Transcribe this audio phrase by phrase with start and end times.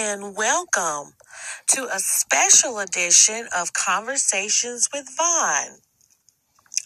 [0.00, 1.12] and welcome
[1.66, 5.78] to a special edition of Conversations with Vaughn.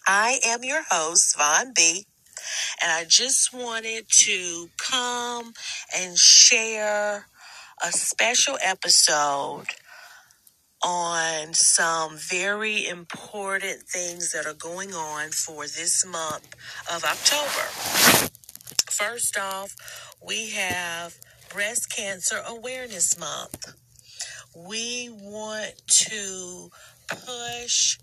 [0.07, 2.07] I am your host, Vaughn B,
[2.81, 5.53] and I just wanted to come
[5.95, 7.27] and share
[7.85, 9.67] a special episode
[10.83, 16.49] on some very important things that are going on for this month
[16.91, 18.31] of October.
[18.89, 19.75] First off,
[20.19, 21.15] we have
[21.53, 23.75] Breast Cancer Awareness Month.
[24.55, 26.69] We want to
[27.07, 27.99] push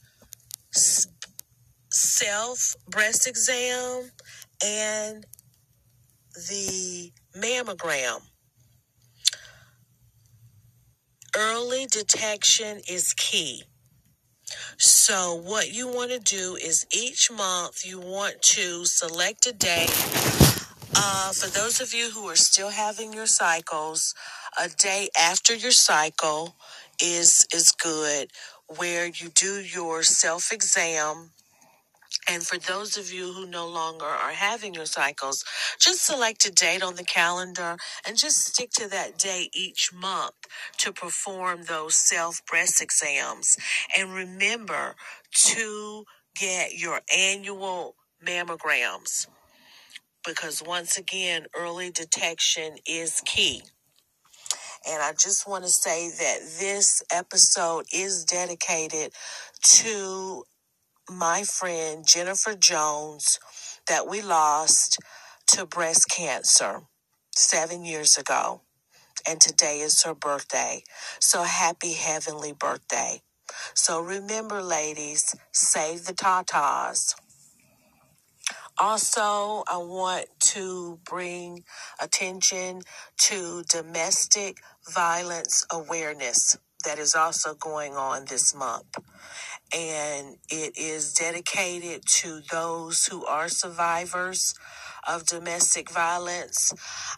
[1.90, 4.12] self breast exam
[4.64, 5.26] and
[6.32, 8.20] the mammogram.
[11.36, 13.64] Early detection is key.
[14.78, 19.88] So, what you want to do is each month you want to select a day.
[20.94, 24.14] Uh, for those of you who are still having your cycles,
[24.62, 26.56] a day after your cycle
[27.02, 28.30] is is good
[28.78, 31.30] where you do your self exam
[32.28, 35.44] and for those of you who no longer are having your cycles,
[35.80, 40.34] just select a date on the calendar and just stick to that day each month
[40.78, 43.56] to perform those self breast exams.
[43.98, 44.96] And remember
[45.48, 46.04] to
[46.36, 49.26] get your annual mammograms
[50.26, 53.62] because once again, early detection is key.
[54.88, 59.12] And I just want to say that this episode is dedicated
[59.62, 60.44] to
[61.10, 63.38] my friend Jennifer Jones
[63.88, 64.98] that we lost
[65.48, 66.82] to breast cancer
[67.34, 68.62] seven years ago.
[69.28, 70.82] And today is her birthday.
[71.20, 73.22] So happy heavenly birthday.
[73.74, 77.14] So remember, ladies, save the tatas.
[78.80, 81.64] Also, I want to bring
[82.00, 82.80] attention
[83.18, 84.56] to domestic
[84.90, 88.96] violence awareness that is also going on this month.
[89.76, 94.54] And it is dedicated to those who are survivors
[95.06, 96.72] of domestic violence.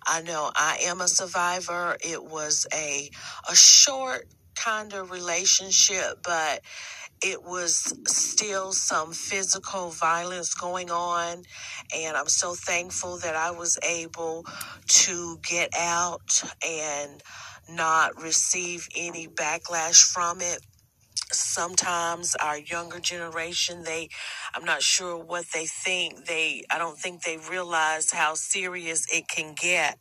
[0.06, 1.96] I know I am a survivor.
[2.04, 3.10] It was a
[3.48, 6.60] a short kind of relationship, but
[7.24, 11.42] it was still some physical violence going on.
[11.96, 14.44] And I'm so thankful that I was able
[14.88, 17.22] to get out and
[17.70, 20.58] not receive any backlash from it
[21.34, 24.08] sometimes our younger generation they
[24.54, 26.26] i'm not sure what they think.
[26.26, 29.98] They i don't think they realize how serious it can get.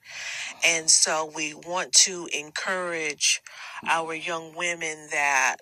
[0.66, 3.42] And so we want to encourage
[3.90, 5.58] our young women that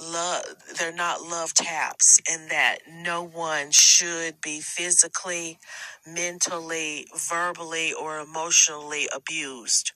[0.00, 0.44] love
[0.78, 5.58] they're not love taps and that no one should be physically
[6.06, 9.92] mentally verbally or emotionally abused.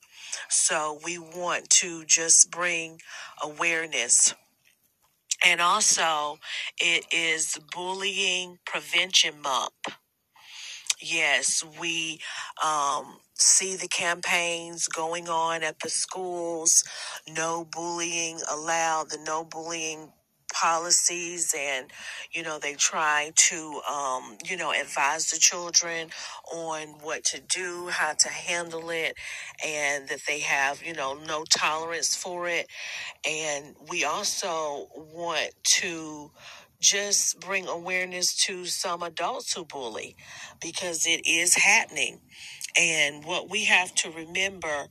[0.49, 3.01] So we want to just bring
[3.43, 4.35] awareness
[5.45, 6.39] and also
[6.81, 9.73] it is bullying prevention month.
[11.01, 12.21] Yes we
[12.65, 16.85] um see the campaigns going on at the schools.
[17.29, 20.13] No bullying allowed the no bullying
[20.61, 21.89] policies and
[22.33, 26.09] you know they try to um, you know advise the children
[26.53, 29.17] on what to do how to handle it
[29.67, 32.69] and that they have you know no tolerance for it.
[33.29, 35.51] And we also want
[35.81, 36.33] to
[36.81, 40.17] just bring awareness to some adults who bully
[40.61, 42.21] because it is happening.
[42.79, 44.87] And what we have to remember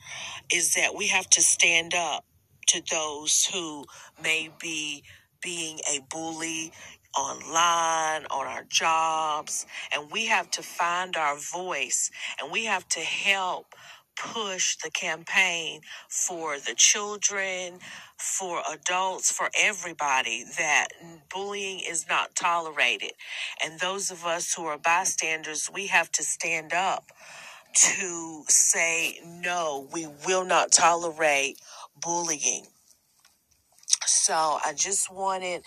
[0.54, 2.26] is that we have to stand up
[2.68, 3.86] to those who
[4.24, 5.04] may be
[5.46, 6.74] being a bully
[7.20, 12.12] online, on our jobs, and we have to find our voice
[12.42, 13.76] and we have to help
[14.18, 17.80] push the campaign for the children,
[18.18, 20.90] for adults, for everybody that
[21.34, 23.14] bullying is not tolerated.
[23.64, 27.12] And those of us who are bystanders, we have to stand up
[27.76, 31.60] to say, no, we will not tolerate
[32.02, 32.68] bullying.
[34.06, 35.64] So I just wanted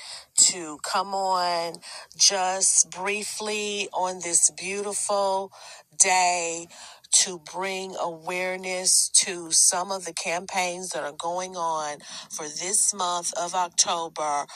[0.51, 1.81] to come on
[2.17, 5.53] just briefly on this beautiful
[5.99, 6.67] day
[7.11, 11.99] to bring awareness to some of the campaigns that are going on
[12.31, 14.47] for this month of October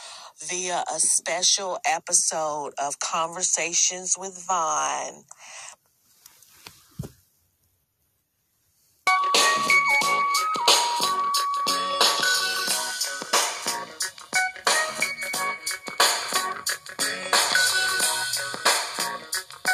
[0.49, 5.25] via a special episode of Conversations with Vaughn.